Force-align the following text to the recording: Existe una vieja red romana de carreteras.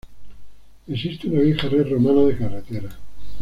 Existe 0.87 1.27
una 1.29 1.41
vieja 1.41 1.69
red 1.69 1.87
romana 1.91 2.21
de 2.23 2.35
carreteras. 2.35 2.95